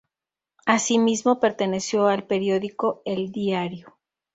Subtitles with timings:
[0.65, 3.99] Asimismo, perteneció al periódico El Diario.